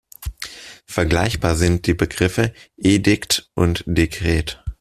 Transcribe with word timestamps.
Vergleichbar 0.87 1.55
sind 1.55 1.85
die 1.85 1.93
Begriffe 1.93 2.55
Edikt 2.75 3.51
und 3.53 3.83
Dekret. 3.85 4.63